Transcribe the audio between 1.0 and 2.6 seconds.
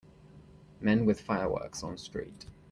with fireworks on street.